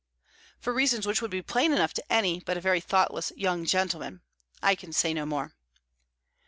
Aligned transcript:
"For 0.59 0.73
reasons 0.73 1.05
which 1.05 1.21
would 1.21 1.29
be 1.29 1.43
plain 1.43 1.71
enough 1.71 1.93
to 1.93 2.11
any 2.11 2.39
but 2.39 2.57
a 2.57 2.59
very 2.59 2.81
thoughtless 2.81 3.31
young 3.35 3.65
gentleman. 3.65 4.21
I 4.59 4.73
can 4.73 4.93
say 4.93 5.13
no 5.13 5.27
more." 5.27 5.53